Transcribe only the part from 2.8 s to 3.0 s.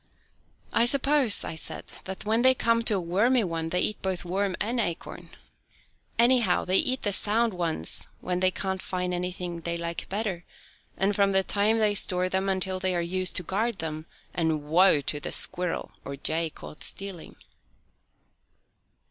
to a